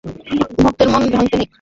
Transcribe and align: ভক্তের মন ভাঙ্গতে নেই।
ভক্তের 0.57 0.87
মন 0.89 1.03
ভাঙ্গতে 1.13 1.35
নেই। 1.37 1.47